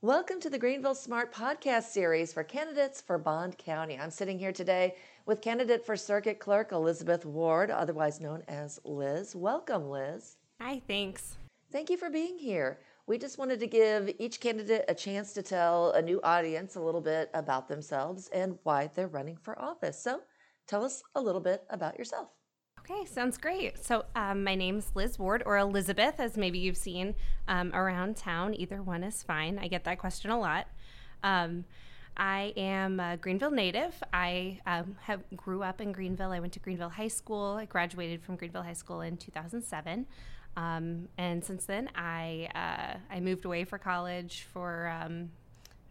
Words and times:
Welcome 0.00 0.38
to 0.42 0.48
the 0.48 0.60
Greenville 0.60 0.94
Smart 0.94 1.34
Podcast 1.34 1.86
series 1.86 2.32
for 2.32 2.44
candidates 2.44 3.00
for 3.00 3.18
Bond 3.18 3.58
County. 3.58 3.98
I'm 3.98 4.12
sitting 4.12 4.38
here 4.38 4.52
today 4.52 4.94
with 5.26 5.42
candidate 5.42 5.84
for 5.84 5.96
Circuit 5.96 6.38
Clerk 6.38 6.70
Elizabeth 6.70 7.26
Ward, 7.26 7.68
otherwise 7.68 8.20
known 8.20 8.44
as 8.46 8.78
Liz. 8.84 9.34
Welcome, 9.34 9.90
Liz. 9.90 10.36
Hi, 10.60 10.80
thanks. 10.86 11.38
Thank 11.72 11.90
you 11.90 11.96
for 11.96 12.10
being 12.10 12.38
here. 12.38 12.78
We 13.08 13.18
just 13.18 13.38
wanted 13.38 13.58
to 13.58 13.66
give 13.66 14.08
each 14.20 14.38
candidate 14.38 14.84
a 14.86 14.94
chance 14.94 15.32
to 15.32 15.42
tell 15.42 15.90
a 15.90 16.00
new 16.00 16.20
audience 16.22 16.76
a 16.76 16.80
little 16.80 17.00
bit 17.00 17.28
about 17.34 17.66
themselves 17.66 18.28
and 18.32 18.56
why 18.62 18.90
they're 18.94 19.08
running 19.08 19.36
for 19.36 19.60
office. 19.60 20.00
So 20.00 20.20
tell 20.68 20.84
us 20.84 21.02
a 21.16 21.20
little 21.20 21.40
bit 21.40 21.64
about 21.70 21.98
yourself. 21.98 22.28
Okay, 22.90 23.04
sounds 23.04 23.36
great. 23.36 23.84
So, 23.84 24.06
um, 24.16 24.44
my 24.44 24.54
name's 24.54 24.92
Liz 24.94 25.18
Ward, 25.18 25.42
or 25.44 25.58
Elizabeth, 25.58 26.18
as 26.18 26.38
maybe 26.38 26.58
you've 26.58 26.76
seen 26.76 27.14
um, 27.46 27.74
around 27.74 28.16
town. 28.16 28.54
Either 28.54 28.82
one 28.82 29.04
is 29.04 29.22
fine. 29.22 29.58
I 29.58 29.68
get 29.68 29.84
that 29.84 29.98
question 29.98 30.30
a 30.30 30.38
lot. 30.38 30.68
Um, 31.22 31.66
I 32.16 32.54
am 32.56 32.98
a 32.98 33.18
Greenville 33.18 33.50
native. 33.50 34.02
I 34.14 34.60
um, 34.66 34.96
have 35.02 35.22
grew 35.36 35.62
up 35.62 35.82
in 35.82 35.92
Greenville. 35.92 36.30
I 36.30 36.40
went 36.40 36.54
to 36.54 36.60
Greenville 36.60 36.88
High 36.88 37.08
School. 37.08 37.58
I 37.60 37.66
graduated 37.66 38.22
from 38.22 38.36
Greenville 38.36 38.62
High 38.62 38.72
School 38.72 39.02
in 39.02 39.18
2007. 39.18 40.06
Um, 40.56 41.08
and 41.18 41.44
since 41.44 41.66
then, 41.66 41.90
I 41.94 42.48
uh, 42.54 43.14
I 43.14 43.20
moved 43.20 43.44
away 43.44 43.64
for 43.64 43.76
college 43.76 44.46
for 44.50 44.88
um, 44.88 45.30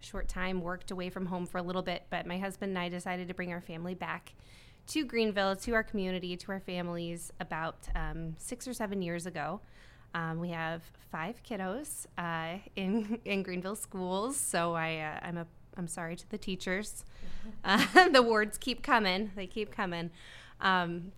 a 0.02 0.04
short 0.04 0.28
time, 0.28 0.62
worked 0.62 0.90
away 0.90 1.12
from 1.12 1.28
home 1.28 1.46
for 1.46 1.60
a 1.60 1.64
little 1.64 1.84
bit. 1.84 2.06
But 2.10 2.26
my 2.26 2.40
husband 2.40 2.72
and 2.72 2.80
I 2.80 2.90
decided 2.90 3.28
to 3.28 3.36
bring 3.36 3.54
our 3.54 3.62
family 3.62 3.94
back 3.94 4.34
to 4.88 5.06
Greenville, 5.06 5.56
to 5.58 5.74
our 5.74 5.84
community, 5.84 6.36
to 6.38 6.52
our 6.52 6.60
families 6.60 7.32
about 7.40 7.88
um, 7.96 8.36
six 8.38 8.68
or 8.68 8.74
seven 8.74 9.02
years 9.02 9.26
ago. 9.26 9.60
Um, 10.14 10.40
we 10.40 10.50
have 10.50 10.82
five 11.12 11.42
kiddos 11.44 12.06
uh, 12.18 12.60
in 12.76 13.20
in 13.26 13.44
Greenville 13.44 13.76
schools, 13.76 14.38
so 14.38 14.74
I 14.74 14.98
uh, 14.98 15.26
I'm 15.26 15.38
a 15.38 15.48
I'm 15.76 15.88
sorry 15.88 16.16
to 16.16 16.30
the 16.30 16.38
teachers. 16.38 17.06
Uh, 17.64 18.10
the 18.12 18.24
words 18.24 18.58
keep 18.58 18.82
coming; 18.82 19.32
they 19.36 19.48
keep 19.48 19.72
coming, 19.72 20.12
um, 20.62 21.12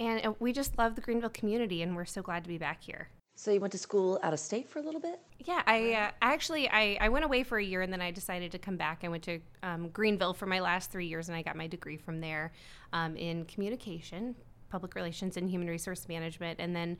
and 0.00 0.24
uh, 0.26 0.32
we 0.38 0.52
just 0.52 0.78
love 0.78 0.94
the 0.94 1.02
Greenville 1.02 1.30
community, 1.30 1.82
and 1.82 1.96
we're 1.96 2.04
so 2.04 2.22
glad 2.22 2.44
to 2.44 2.48
be 2.48 2.58
back 2.58 2.82
here. 2.84 3.08
So 3.36 3.50
you 3.50 3.60
went 3.60 3.72
to 3.72 3.78
school 3.78 4.18
out 4.22 4.32
of 4.32 4.38
state 4.38 4.68
for 4.68 4.78
a 4.78 4.82
little 4.82 5.00
bit? 5.00 5.20
Yeah, 5.40 5.62
I 5.66 5.92
uh, 5.92 6.10
actually 6.22 6.68
I, 6.68 6.96
I 7.00 7.08
went 7.08 7.24
away 7.24 7.42
for 7.42 7.58
a 7.58 7.64
year 7.64 7.82
and 7.82 7.92
then 7.92 8.00
I 8.00 8.10
decided 8.10 8.52
to 8.52 8.58
come 8.58 8.76
back. 8.76 9.00
I 9.02 9.08
went 9.08 9.24
to 9.24 9.40
um, 9.62 9.88
Greenville 9.88 10.34
for 10.34 10.46
my 10.46 10.60
last 10.60 10.90
three 10.90 11.06
years 11.06 11.28
and 11.28 11.36
I 11.36 11.42
got 11.42 11.56
my 11.56 11.66
degree 11.66 11.96
from 11.96 12.20
there 12.20 12.52
um, 12.92 13.16
in 13.16 13.44
communication, 13.46 14.36
public 14.70 14.94
relations, 14.94 15.36
and 15.36 15.50
human 15.50 15.68
resource 15.68 16.06
management. 16.08 16.60
And 16.60 16.76
then 16.76 16.96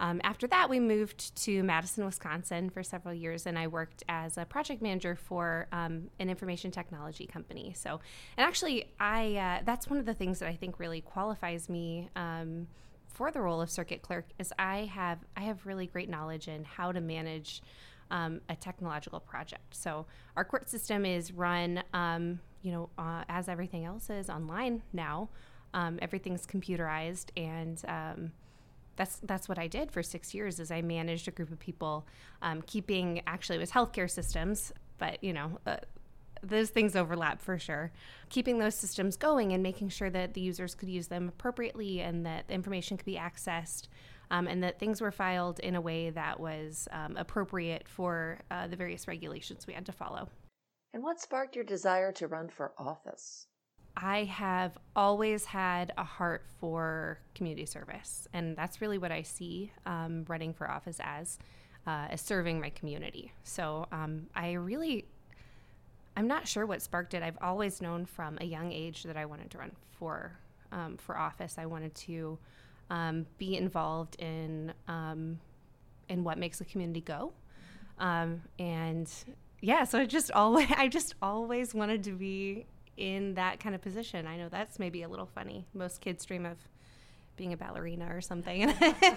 um, 0.00 0.20
after 0.22 0.46
that, 0.48 0.70
we 0.70 0.78
moved 0.78 1.34
to 1.44 1.62
Madison, 1.62 2.04
Wisconsin 2.04 2.70
for 2.70 2.82
several 2.82 3.14
years, 3.14 3.46
and 3.46 3.58
I 3.58 3.66
worked 3.66 4.04
as 4.08 4.38
a 4.38 4.44
project 4.44 4.80
manager 4.80 5.16
for 5.16 5.66
um, 5.72 6.08
an 6.20 6.30
information 6.30 6.70
technology 6.70 7.26
company. 7.26 7.72
So, 7.76 8.00
and 8.36 8.46
actually, 8.46 8.92
I 9.00 9.34
uh, 9.36 9.62
that's 9.64 9.90
one 9.90 9.98
of 9.98 10.06
the 10.06 10.14
things 10.14 10.38
that 10.38 10.48
I 10.48 10.54
think 10.54 10.78
really 10.78 11.00
qualifies 11.00 11.68
me 11.68 12.10
um, 12.14 12.68
for 13.18 13.32
the 13.32 13.40
role 13.40 13.60
of 13.60 13.68
circuit 13.68 14.00
clerk 14.00 14.26
is 14.38 14.52
I 14.60 14.88
have 14.94 15.18
I 15.36 15.40
have 15.40 15.66
really 15.66 15.88
great 15.88 16.08
knowledge 16.08 16.46
in 16.46 16.62
how 16.62 16.92
to 16.92 17.00
manage 17.00 17.62
um, 18.12 18.40
a 18.48 18.54
technological 18.54 19.18
project. 19.18 19.74
So 19.74 20.06
our 20.36 20.44
court 20.44 20.70
system 20.70 21.04
is 21.04 21.32
run, 21.32 21.82
um, 21.92 22.38
you 22.62 22.70
know, 22.70 22.90
uh, 22.96 23.24
as 23.28 23.48
everything 23.48 23.84
else 23.84 24.08
is 24.08 24.30
online 24.30 24.82
now. 24.92 25.30
Um, 25.74 25.98
everything's 26.00 26.46
computerized, 26.46 27.30
and 27.36 27.82
um, 27.88 28.32
that's 28.94 29.16
that's 29.24 29.48
what 29.48 29.58
I 29.58 29.66
did 29.66 29.90
for 29.90 30.02
six 30.02 30.32
years. 30.32 30.60
Is 30.60 30.70
I 30.70 30.80
managed 30.80 31.26
a 31.26 31.32
group 31.32 31.50
of 31.50 31.58
people, 31.58 32.06
um, 32.40 32.62
keeping 32.62 33.20
actually 33.26 33.56
it 33.56 33.60
was 33.60 33.72
healthcare 33.72 34.08
systems, 34.08 34.72
but 34.98 35.22
you 35.24 35.32
know, 35.32 35.58
uh, 35.66 35.78
those 36.42 36.70
things 36.70 36.96
overlap 36.96 37.40
for 37.40 37.58
sure. 37.58 37.92
Keeping 38.28 38.58
those 38.58 38.74
systems 38.74 39.16
going 39.16 39.52
and 39.52 39.62
making 39.62 39.88
sure 39.88 40.10
that 40.10 40.34
the 40.34 40.40
users 40.40 40.74
could 40.74 40.88
use 40.88 41.08
them 41.08 41.28
appropriately 41.28 42.00
and 42.00 42.24
that 42.26 42.48
the 42.48 42.54
information 42.54 42.96
could 42.96 43.06
be 43.06 43.16
accessed 43.16 43.88
um, 44.30 44.46
and 44.46 44.62
that 44.62 44.78
things 44.78 45.00
were 45.00 45.10
filed 45.10 45.58
in 45.60 45.74
a 45.74 45.80
way 45.80 46.10
that 46.10 46.38
was 46.38 46.88
um, 46.90 47.16
appropriate 47.16 47.88
for 47.88 48.40
uh, 48.50 48.66
the 48.66 48.76
various 48.76 49.08
regulations 49.08 49.66
we 49.66 49.74
had 49.74 49.86
to 49.86 49.92
follow. 49.92 50.28
And 50.92 51.02
what 51.02 51.20
sparked 51.20 51.54
your 51.54 51.64
desire 51.64 52.12
to 52.12 52.28
run 52.28 52.48
for 52.48 52.72
office? 52.78 53.46
I 53.96 54.24
have 54.24 54.78
always 54.94 55.44
had 55.44 55.92
a 55.98 56.04
heart 56.04 56.46
for 56.60 57.18
community 57.34 57.66
service, 57.66 58.28
and 58.32 58.56
that's 58.56 58.80
really 58.80 58.98
what 58.98 59.10
I 59.10 59.22
see 59.22 59.72
um, 59.86 60.24
running 60.28 60.54
for 60.54 60.70
office 60.70 60.98
as, 61.02 61.38
uh, 61.86 62.06
as 62.10 62.20
serving 62.20 62.60
my 62.60 62.70
community. 62.70 63.32
So 63.42 63.86
um, 63.90 64.28
I 64.36 64.52
really 64.52 65.06
I'm 66.18 66.26
not 66.26 66.48
sure 66.48 66.66
what 66.66 66.82
sparked 66.82 67.14
it. 67.14 67.22
I've 67.22 67.38
always 67.40 67.80
known 67.80 68.04
from 68.04 68.38
a 68.40 68.44
young 68.44 68.72
age 68.72 69.04
that 69.04 69.16
I 69.16 69.24
wanted 69.24 69.52
to 69.52 69.58
run 69.58 69.70
for 70.00 70.32
um, 70.72 70.96
for 70.96 71.16
office. 71.16 71.54
I 71.58 71.66
wanted 71.66 71.94
to 71.94 72.36
um, 72.90 73.24
be 73.38 73.56
involved 73.56 74.16
in 74.20 74.72
um, 74.88 75.38
in 76.08 76.24
what 76.24 76.36
makes 76.36 76.58
the 76.58 76.64
community 76.64 77.02
go, 77.02 77.32
um, 78.00 78.42
and 78.58 79.08
yeah. 79.60 79.84
So 79.84 80.00
I 80.00 80.06
just 80.06 80.32
always 80.32 80.66
I 80.76 80.88
just 80.88 81.14
always 81.22 81.72
wanted 81.72 82.02
to 82.04 82.10
be 82.10 82.66
in 82.96 83.34
that 83.34 83.60
kind 83.60 83.76
of 83.76 83.80
position. 83.80 84.26
I 84.26 84.38
know 84.38 84.48
that's 84.48 84.80
maybe 84.80 85.04
a 85.04 85.08
little 85.08 85.28
funny. 85.32 85.66
Most 85.72 86.00
kids 86.00 86.24
dream 86.24 86.44
of 86.44 86.58
being 87.36 87.52
a 87.52 87.56
ballerina 87.56 88.08
or 88.12 88.20
something, 88.22 88.74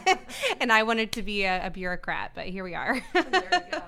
and 0.60 0.72
I 0.72 0.84
wanted 0.84 1.14
to 1.14 1.24
be 1.24 1.46
a, 1.46 1.66
a 1.66 1.72
bureaucrat. 1.72 2.34
But 2.36 2.46
here 2.46 2.64
we 2.64 2.76
are. 2.76 3.02
there 3.16 3.68
go. 3.72 3.82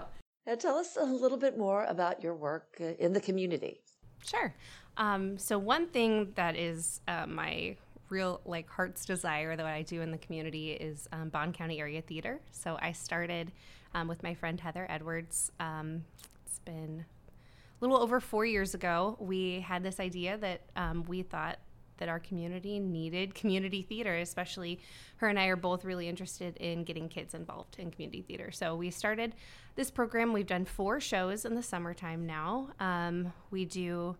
Now, 0.45 0.55
tell 0.55 0.77
us 0.77 0.97
a 0.99 1.05
little 1.05 1.37
bit 1.37 1.57
more 1.57 1.85
about 1.85 2.21
your 2.21 2.35
work 2.35 2.77
uh, 2.81 2.95
in 2.99 3.13
the 3.13 3.21
community. 3.21 3.79
Sure. 4.25 4.53
Um, 4.97 5.37
so, 5.37 5.57
one 5.57 5.87
thing 5.87 6.31
that 6.35 6.55
is 6.55 6.99
uh, 7.07 7.25
my 7.27 7.77
real 8.09 8.41
like 8.45 8.69
heart's 8.69 9.05
desire 9.05 9.55
that 9.55 9.65
I 9.65 9.81
do 9.83 10.01
in 10.01 10.11
the 10.11 10.17
community 10.17 10.71
is 10.71 11.07
um, 11.11 11.29
Bond 11.29 11.53
County 11.53 11.79
Area 11.79 12.01
Theater. 12.01 12.41
So, 12.51 12.77
I 12.81 12.91
started 12.91 13.51
um, 13.95 14.07
with 14.07 14.21
my 14.21 14.33
friend 14.33 14.59
Heather 14.59 14.85
Edwards. 14.89 15.51
Um, 15.59 16.03
it's 16.45 16.59
been 16.59 17.05
a 17.05 17.85
little 17.85 17.97
over 17.97 18.19
four 18.19 18.45
years 18.45 18.73
ago. 18.73 19.17
We 19.19 19.61
had 19.61 19.81
this 19.81 19.99
idea 19.99 20.37
that 20.37 20.61
um, 20.75 21.05
we 21.07 21.23
thought 21.23 21.59
that 21.97 22.09
our 22.09 22.19
community 22.19 22.79
needed 22.79 23.35
community 23.35 23.81
theater, 23.81 24.15
especially 24.17 24.79
her 25.17 25.27
and 25.27 25.39
I 25.39 25.45
are 25.45 25.55
both 25.55 25.85
really 25.85 26.07
interested 26.07 26.57
in 26.57 26.83
getting 26.83 27.09
kids 27.09 27.33
involved 27.33 27.77
in 27.79 27.91
community 27.91 28.21
theater. 28.21 28.51
So 28.51 28.75
we 28.75 28.89
started 28.89 29.35
this 29.75 29.91
program. 29.91 30.33
We've 30.33 30.47
done 30.47 30.65
four 30.65 30.99
shows 30.99 31.45
in 31.45 31.55
the 31.55 31.63
summertime 31.63 32.25
now. 32.25 32.69
Um, 32.79 33.33
we 33.51 33.65
do 33.65 34.15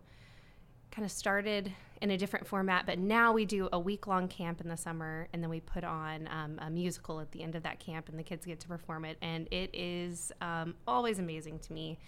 kind 0.90 1.04
of 1.04 1.10
started 1.10 1.72
in 2.00 2.10
a 2.10 2.16
different 2.16 2.46
format, 2.46 2.86
but 2.86 2.98
now 2.98 3.32
we 3.32 3.44
do 3.44 3.68
a 3.72 3.78
week 3.78 4.06
long 4.06 4.28
camp 4.28 4.60
in 4.60 4.68
the 4.68 4.76
summer, 4.76 5.28
and 5.32 5.42
then 5.42 5.50
we 5.50 5.60
put 5.60 5.82
on 5.82 6.28
um, 6.30 6.58
a 6.60 6.70
musical 6.70 7.20
at 7.20 7.32
the 7.32 7.42
end 7.42 7.54
of 7.54 7.62
that 7.64 7.80
camp, 7.80 8.08
and 8.08 8.18
the 8.18 8.22
kids 8.22 8.46
get 8.46 8.60
to 8.60 8.68
perform 8.68 9.04
it. 9.04 9.16
And 9.22 9.48
it 9.50 9.70
is 9.72 10.30
um, 10.40 10.74
always 10.86 11.18
amazing 11.18 11.58
to 11.60 11.72
me 11.72 11.98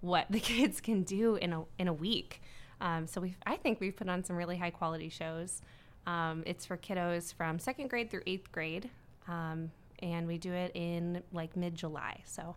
what 0.00 0.26
the 0.30 0.40
kids 0.40 0.80
can 0.80 1.02
do 1.02 1.36
in 1.36 1.52
a 1.52 1.64
in 1.78 1.88
a 1.88 1.92
week. 1.92 2.42
Um, 2.80 3.06
so 3.06 3.20
we, 3.20 3.34
I 3.46 3.56
think 3.56 3.80
we've 3.80 3.96
put 3.96 4.08
on 4.08 4.24
some 4.24 4.36
really 4.36 4.56
high 4.56 4.70
quality 4.70 5.08
shows. 5.08 5.62
Um, 6.06 6.42
it's 6.46 6.64
for 6.64 6.76
kiddos 6.76 7.34
from 7.34 7.58
second 7.58 7.88
grade 7.88 8.10
through 8.10 8.22
eighth 8.26 8.52
grade, 8.52 8.90
um, 9.28 9.70
and 10.00 10.26
we 10.26 10.38
do 10.38 10.52
it 10.52 10.72
in 10.74 11.22
like 11.32 11.56
mid 11.56 11.74
July. 11.74 12.20
So 12.24 12.54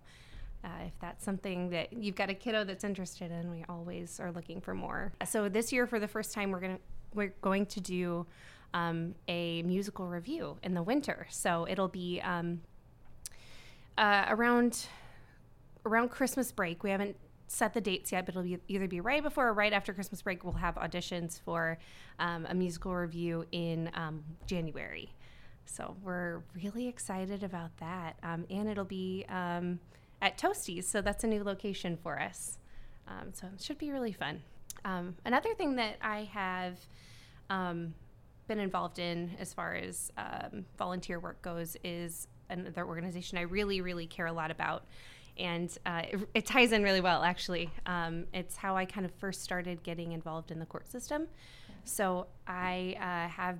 uh, 0.64 0.68
if 0.86 0.94
that's 1.00 1.24
something 1.24 1.70
that 1.70 1.94
you've 1.94 2.16
got 2.16 2.30
a 2.30 2.34
kiddo 2.34 2.64
that's 2.64 2.84
interested 2.84 3.32
in, 3.32 3.50
we 3.50 3.64
always 3.70 4.20
are 4.20 4.32
looking 4.32 4.62
for 4.62 4.74
more. 4.74 5.14
So 5.26 5.50
this 5.50 5.72
year, 5.72 5.88
for 5.88 6.00
the 6.00 6.08
first 6.08 6.34
time, 6.34 6.52
we're 6.52 6.60
gonna 6.60 6.80
we're 7.14 7.34
going 7.42 7.66
to 7.68 7.80
do 7.80 8.26
um, 8.74 9.16
a 9.28 9.64
musical 9.64 10.08
review 10.08 10.58
in 10.64 10.74
the 10.74 10.84
winter. 10.84 11.28
So 11.30 11.66
it'll 11.68 11.88
be 11.88 12.22
um, 12.22 12.62
uh, 13.98 14.26
around 14.30 14.86
around 15.86 16.10
Christmas 16.10 16.52
break. 16.52 16.84
We 16.84 16.90
haven't 16.90 17.16
set 17.52 17.74
the 17.74 17.82
dates 17.82 18.12
yet, 18.12 18.26
but 18.26 18.34
it'll 18.34 18.44
be 18.44 18.60
either 18.68 18.88
be 18.88 19.02
right 19.02 19.24
before 19.24 19.48
or 19.48 19.54
right 19.54 19.74
after 19.74 19.92
Christmas 19.92 20.22
break. 20.22 20.44
We'll 20.44 20.54
have 20.54 20.76
auditions 20.76 21.40
for 21.42 21.80
um, 22.20 22.46
a 22.48 22.54
musical 22.54 22.96
review 22.96 23.46
in 23.52 23.90
um, 23.96 24.24
January. 24.46 25.12
So 25.66 25.98
we're 26.04 26.42
really 26.56 26.88
excited 26.88 27.44
about 27.44 27.76
that. 27.78 28.18
Um, 28.22 28.46
and 28.50 28.70
it'll 28.70 28.86
be 28.86 29.26
um, 29.30 29.80
at 30.22 30.38
Toasties, 30.38 30.84
so 30.84 31.02
that's 31.02 31.24
a 31.24 31.28
new 31.28 31.44
location 31.44 31.98
for 31.98 32.20
us. 32.20 32.60
Um, 33.08 33.34
so 33.34 33.48
it 33.54 33.62
should 33.62 33.80
be 33.80 33.92
really 33.92 34.14
fun. 34.14 34.42
Um, 34.86 35.16
another 35.26 35.54
thing 35.56 35.76
that 35.76 35.98
I 36.02 36.30
have 36.32 36.78
been 37.50 38.60
involved 38.60 39.00
in 39.00 39.32
as 39.40 39.54
far 39.54 39.74
as 39.74 40.12
volunteer 40.78 41.20
work 41.20 41.42
goes 41.42 41.78
is 41.84 42.28
another 42.50 42.86
organization 42.86 43.38
I 43.38 43.42
really, 43.42 43.82
really 43.82 44.06
care 44.06 44.28
a 44.28 44.34
lot 44.34 44.52
about 44.52 44.86
and 45.40 45.78
uh, 45.86 46.02
it, 46.12 46.20
it, 46.34 46.46
ties 46.46 46.72
in 46.72 46.84
really 46.84 47.02
well 47.02 47.24
actually 47.24 47.72
um, 47.86 48.26
it's 48.34 48.56
how 48.56 48.76
i 48.76 48.86
kind 48.86 49.06
of 49.06 49.12
first 49.16 49.42
started 49.42 49.82
getting 49.84 50.12
involved 50.12 50.52
in 50.52 50.60
the 50.60 50.66
court 50.66 50.88
system 50.88 51.28
so 51.84 52.28
i 52.48 52.96
uh, 53.00 53.30
have 53.30 53.60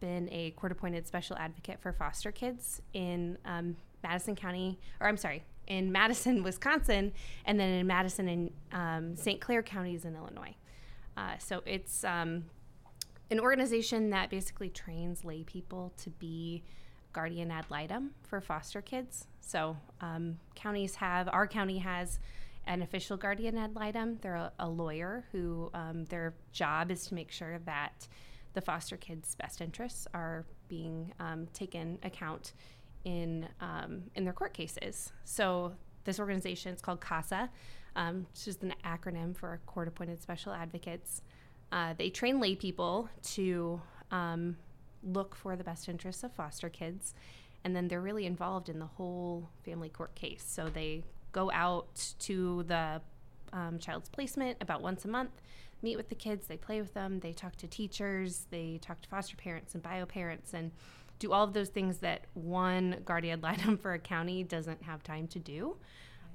been 0.00 0.28
a 0.32 0.50
court 0.52 0.72
appointed 0.72 1.06
special 1.06 1.36
advocate 1.36 1.80
for 1.80 1.92
foster 1.92 2.32
kids 2.32 2.80
in 2.92 3.36
um, 3.44 3.76
madison 4.02 4.34
county 4.34 4.78
or 5.00 5.08
i'm 5.08 5.16
sorry 5.16 5.44
in 5.66 5.90
Madison, 5.92 6.42
Wisconsin, 6.44 7.12
and 7.44 7.58
then 7.58 7.70
in 7.70 7.86
Madison 7.86 8.28
and 8.28 8.50
um, 8.72 9.16
St. 9.16 9.40
Clair 9.40 9.62
counties 9.62 10.04
in 10.04 10.14
Illinois. 10.14 10.54
Uh, 11.16 11.38
so 11.38 11.62
it's 11.64 12.04
um, 12.04 12.44
an 13.30 13.40
organization 13.40 14.10
that 14.10 14.30
basically 14.30 14.68
trains 14.68 15.24
lay 15.24 15.42
people 15.44 15.92
to 15.98 16.10
be 16.10 16.62
guardian 17.14 17.50
ad 17.50 17.64
litem 17.70 18.10
for 18.22 18.40
foster 18.42 18.82
kids. 18.82 19.26
So 19.40 19.76
um, 20.02 20.38
counties 20.54 20.96
have, 20.96 21.28
our 21.28 21.46
county 21.46 21.78
has 21.78 22.18
an 22.66 22.82
official 22.82 23.16
guardian 23.16 23.56
ad 23.56 23.74
litem. 23.74 24.18
They're 24.20 24.34
a, 24.34 24.52
a 24.58 24.68
lawyer 24.68 25.24
who 25.32 25.70
um, 25.72 26.04
their 26.06 26.34
job 26.52 26.90
is 26.90 27.06
to 27.06 27.14
make 27.14 27.30
sure 27.30 27.58
that 27.64 28.06
the 28.52 28.60
foster 28.60 28.96
kids' 28.96 29.34
best 29.34 29.60
interests 29.60 30.06
are 30.12 30.44
being 30.68 31.12
um, 31.20 31.46
taken 31.52 31.98
account 32.02 32.52
in 33.04 33.46
um, 33.60 34.04
in 34.14 34.24
their 34.24 34.32
court 34.32 34.54
cases. 34.54 35.12
So 35.24 35.72
this 36.04 36.18
organization 36.18 36.72
is 36.74 36.80
called 36.80 37.00
CASA, 37.00 37.50
um, 37.96 38.26
which 38.32 38.48
is 38.48 38.62
an 38.62 38.74
acronym 38.84 39.36
for 39.36 39.60
Court 39.66 39.88
Appointed 39.88 40.22
Special 40.22 40.52
Advocates. 40.52 41.22
Uh, 41.72 41.94
they 41.98 42.10
train 42.10 42.40
lay 42.40 42.54
people 42.54 43.08
to 43.34 43.80
um, 44.10 44.56
look 45.04 45.34
for 45.34 45.56
the 45.56 45.64
best 45.64 45.88
interests 45.88 46.22
of 46.24 46.32
foster 46.32 46.68
kids, 46.68 47.14
and 47.64 47.74
then 47.74 47.88
they're 47.88 48.00
really 48.00 48.26
involved 48.26 48.68
in 48.68 48.78
the 48.78 48.86
whole 48.86 49.50
family 49.64 49.88
court 49.88 50.14
case. 50.14 50.44
So 50.46 50.68
they 50.68 51.04
go 51.32 51.50
out 51.52 52.14
to 52.20 52.62
the 52.64 53.00
um, 53.52 53.78
child's 53.78 54.08
placement 54.08 54.58
about 54.60 54.82
once 54.82 55.04
a 55.04 55.08
month, 55.08 55.42
meet 55.82 55.96
with 55.96 56.08
the 56.08 56.14
kids, 56.14 56.46
they 56.46 56.56
play 56.56 56.80
with 56.80 56.94
them, 56.94 57.20
they 57.20 57.32
talk 57.32 57.56
to 57.56 57.66
teachers, 57.66 58.46
they 58.50 58.78
talk 58.80 59.00
to 59.02 59.08
foster 59.08 59.36
parents 59.36 59.74
and 59.74 59.82
bio 59.82 60.06
parents, 60.06 60.54
and 60.54 60.72
do 61.18 61.32
all 61.32 61.44
of 61.44 61.52
those 61.52 61.68
things 61.68 61.98
that 61.98 62.22
one 62.34 62.96
guardian 63.04 63.38
ad 63.38 63.42
litem 63.58 63.76
for 63.76 63.92
a 63.92 63.98
county 63.98 64.42
doesn't 64.42 64.82
have 64.82 65.02
time 65.02 65.26
to 65.28 65.38
do. 65.38 65.76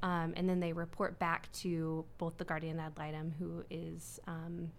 Um, 0.02 0.34
and 0.38 0.48
then 0.48 0.62
they 0.62 0.72
report 0.72 1.20
back 1.20 1.52
to 1.54 2.06
both 2.18 2.38
the 2.38 2.46
guardian 2.46 2.80
ad 2.80 2.94
litem, 2.98 3.34
who 3.38 3.66
is 3.70 4.20
um, 4.28 4.72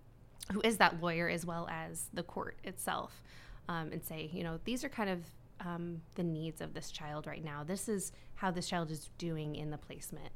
who 0.52 0.60
is 0.62 0.78
that 0.78 1.00
lawyer, 1.00 1.28
as 1.28 1.44
well 1.44 1.68
as 1.70 2.06
the 2.14 2.22
court 2.22 2.56
itself, 2.64 3.22
um, 3.70 3.92
and 3.92 4.04
say, 4.04 4.28
you 4.32 4.42
know, 4.42 4.58
these 4.64 4.82
are 4.82 4.88
kind 4.88 5.08
of 5.08 5.20
um, 5.60 6.02
the 6.16 6.24
needs 6.24 6.60
of 6.60 6.74
this 6.74 6.90
child 6.90 7.26
right 7.26 7.44
now. 7.44 7.62
This 7.64 7.88
is 7.88 8.10
how 8.34 8.50
this 8.50 8.68
child 8.68 8.90
is 8.90 9.10
doing 9.16 9.54
in 9.54 9.70
the 9.70 9.78
placement, 9.78 10.32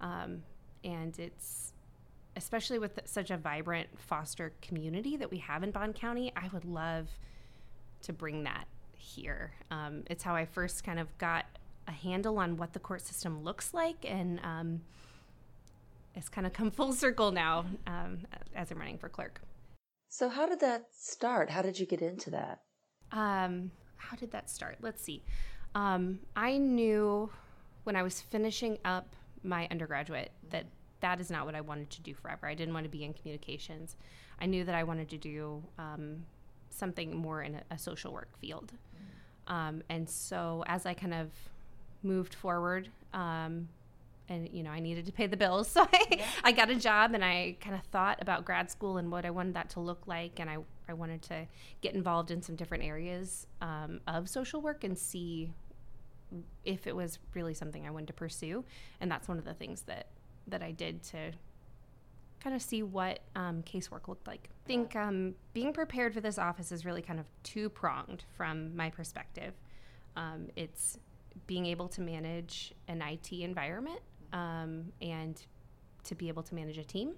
um, 0.00 0.42
and 0.82 1.16
it's 1.18 1.74
especially 2.36 2.78
with 2.78 2.98
such 3.04 3.30
a 3.30 3.36
vibrant 3.36 3.88
foster 3.98 4.54
community 4.62 5.16
that 5.18 5.30
we 5.30 5.38
have 5.38 5.62
in 5.62 5.70
Bond 5.72 5.94
County. 5.94 6.32
I 6.34 6.48
would 6.54 6.64
love 6.64 7.08
to 8.02 8.14
bring 8.14 8.44
that 8.44 8.66
here. 8.96 9.52
Um, 9.70 10.04
it's 10.08 10.22
how 10.22 10.34
I 10.34 10.46
first 10.46 10.82
kind 10.82 10.98
of 10.98 11.18
got 11.18 11.44
a 11.86 11.92
handle 11.92 12.38
on 12.38 12.56
what 12.56 12.72
the 12.72 12.78
court 12.78 13.02
system 13.02 13.44
looks 13.44 13.74
like, 13.74 14.06
and 14.08 14.40
um, 14.42 14.80
it's 16.14 16.30
kind 16.30 16.46
of 16.46 16.54
come 16.54 16.70
full 16.70 16.94
circle 16.94 17.30
now 17.30 17.66
um, 17.86 18.20
as 18.54 18.70
I'm 18.70 18.78
running 18.78 18.96
for 18.96 19.10
clerk. 19.10 19.42
So, 20.08 20.30
how 20.30 20.46
did 20.46 20.60
that 20.60 20.86
start? 20.96 21.50
How 21.50 21.60
did 21.60 21.78
you 21.78 21.84
get 21.84 22.00
into 22.00 22.30
that? 22.30 22.60
Um, 23.12 23.70
how 23.96 24.16
did 24.16 24.30
that 24.32 24.50
start? 24.50 24.78
Let's 24.80 25.02
see. 25.02 25.22
Um, 25.74 26.20
I 26.34 26.56
knew 26.58 27.30
when 27.84 27.96
I 27.96 28.02
was 28.02 28.20
finishing 28.20 28.78
up 28.84 29.14
my 29.42 29.66
undergraduate 29.70 30.30
that 30.50 30.66
that 31.00 31.20
is 31.20 31.30
not 31.30 31.46
what 31.46 31.54
I 31.54 31.60
wanted 31.60 31.90
to 31.90 32.02
do 32.02 32.14
forever. 32.14 32.46
I 32.46 32.54
didn't 32.54 32.74
want 32.74 32.84
to 32.84 32.90
be 32.90 33.04
in 33.04 33.14
communications. 33.14 33.96
I 34.40 34.46
knew 34.46 34.64
that 34.64 34.74
I 34.74 34.84
wanted 34.84 35.08
to 35.10 35.16
do 35.16 35.62
um, 35.78 36.24
something 36.70 37.16
more 37.16 37.42
in 37.42 37.56
a, 37.56 37.62
a 37.74 37.78
social 37.78 38.12
work 38.12 38.36
field. 38.38 38.72
Um, 39.46 39.82
and 39.88 40.08
so 40.08 40.64
as 40.66 40.86
I 40.86 40.94
kind 40.94 41.14
of 41.14 41.30
moved 42.02 42.34
forward, 42.34 42.88
um, 43.12 43.68
and 44.28 44.48
you 44.52 44.62
know, 44.62 44.70
I 44.70 44.78
needed 44.78 45.06
to 45.06 45.12
pay 45.12 45.26
the 45.26 45.36
bills, 45.36 45.68
so 45.72 45.82
I, 45.82 46.06
yeah. 46.10 46.24
I 46.44 46.52
got 46.52 46.70
a 46.70 46.76
job, 46.76 47.14
and 47.14 47.24
I 47.24 47.56
kind 47.60 47.74
of 47.74 47.82
thought 47.86 48.22
about 48.22 48.44
grad 48.44 48.70
school 48.70 48.96
and 48.96 49.10
what 49.10 49.24
I 49.24 49.30
wanted 49.30 49.54
that 49.54 49.70
to 49.70 49.80
look 49.80 50.06
like, 50.06 50.38
and 50.38 50.48
I 50.48 50.58
I 50.90 50.92
wanted 50.92 51.22
to 51.22 51.46
get 51.80 51.94
involved 51.94 52.30
in 52.30 52.42
some 52.42 52.56
different 52.56 52.84
areas 52.84 53.46
um, 53.62 54.00
of 54.06 54.28
social 54.28 54.60
work 54.60 54.84
and 54.84 54.98
see 54.98 55.52
if 56.64 56.86
it 56.86 56.94
was 56.94 57.18
really 57.34 57.54
something 57.54 57.86
I 57.86 57.90
wanted 57.90 58.08
to 58.08 58.12
pursue, 58.12 58.64
and 59.00 59.10
that's 59.10 59.28
one 59.28 59.38
of 59.38 59.44
the 59.44 59.54
things 59.54 59.82
that 59.82 60.08
that 60.48 60.62
I 60.62 60.72
did 60.72 61.02
to 61.04 61.32
kind 62.40 62.56
of 62.56 62.62
see 62.62 62.82
what 62.82 63.20
um, 63.36 63.62
casework 63.62 64.08
looked 64.08 64.26
like. 64.26 64.48
I 64.64 64.66
think 64.66 64.96
um, 64.96 65.34
being 65.52 65.72
prepared 65.72 66.14
for 66.14 66.20
this 66.20 66.38
office 66.38 66.72
is 66.72 66.84
really 66.84 67.02
kind 67.02 67.20
of 67.20 67.26
two 67.42 67.68
pronged 67.68 68.24
from 68.36 68.74
my 68.74 68.90
perspective. 68.90 69.54
Um, 70.16 70.48
it's 70.56 70.98
being 71.46 71.66
able 71.66 71.88
to 71.88 72.00
manage 72.00 72.72
an 72.88 73.02
IT 73.02 73.32
environment 73.32 74.00
um, 74.32 74.86
and 75.00 75.40
to 76.04 76.14
be 76.14 76.28
able 76.28 76.42
to 76.44 76.54
manage 76.54 76.78
a 76.78 76.84
team. 76.84 77.14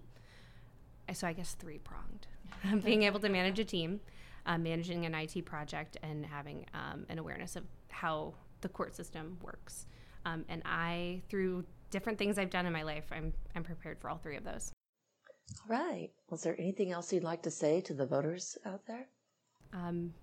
So 1.12 1.26
I 1.26 1.32
guess 1.32 1.54
three 1.54 1.78
pronged. 1.78 2.26
being 2.84 3.02
able 3.02 3.20
to 3.20 3.28
manage 3.28 3.58
a 3.58 3.64
team, 3.64 4.00
uh, 4.46 4.58
managing 4.58 5.06
an 5.06 5.14
IT 5.14 5.44
project, 5.44 5.96
and 6.02 6.24
having 6.24 6.66
um, 6.74 7.06
an 7.08 7.18
awareness 7.18 7.56
of 7.56 7.64
how 7.88 8.34
the 8.60 8.68
court 8.68 8.94
system 8.94 9.38
works. 9.42 9.86
Um, 10.24 10.44
and 10.48 10.62
I, 10.64 11.22
through 11.28 11.64
different 11.90 12.18
things 12.18 12.38
I've 12.38 12.50
done 12.50 12.66
in 12.66 12.72
my 12.72 12.82
life, 12.82 13.06
I'm 13.12 13.32
I'm 13.54 13.62
prepared 13.64 13.98
for 14.00 14.08
all 14.08 14.18
three 14.18 14.36
of 14.36 14.44
those. 14.44 14.72
All 15.60 15.76
right. 15.76 16.10
Was 16.30 16.42
there 16.42 16.56
anything 16.58 16.92
else 16.92 17.12
you'd 17.12 17.24
like 17.24 17.42
to 17.42 17.50
say 17.50 17.80
to 17.82 17.94
the 17.94 18.06
voters 18.06 18.56
out 18.64 18.86
there? 18.86 19.06
Um, 19.72 20.14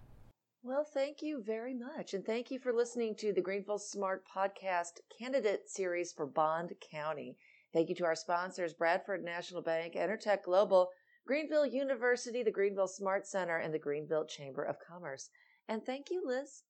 Well, 0.67 0.87
thank 0.95 1.21
you 1.21 1.43
very 1.43 1.75
much. 1.75 2.15
And 2.15 2.25
thank 2.25 2.51
you 2.51 2.59
for 2.59 2.73
listening 2.73 3.17
to 3.17 3.35
the 3.35 3.43
Greenville 3.43 3.79
Smart 3.79 4.25
Podcast 4.35 5.01
candidate 5.19 5.69
series 5.69 6.11
for 6.11 6.25
Bond 6.25 6.73
County. 6.91 7.37
Thank 7.75 7.91
you 7.91 7.95
to 7.97 8.07
our 8.07 8.15
sponsors, 8.15 8.73
Bradford 8.73 9.23
National 9.23 9.61
Bank, 9.61 9.93
EnerTech 9.93 10.43
Global, 10.43 10.89
Greenville 11.27 11.67
University, 11.67 12.43
the 12.43 12.51
Greenville 12.51 12.89
Smart 12.89 13.27
Center, 13.27 13.59
and 13.59 13.75
the 13.75 13.79
Greenville 13.79 14.25
Chamber 14.25 14.63
of 14.63 14.77
Commerce. 14.79 15.29
And 15.69 15.85
thank 15.85 16.11
you, 16.11 16.23
Liz. 16.25 16.63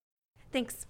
Thanks. 0.50 0.86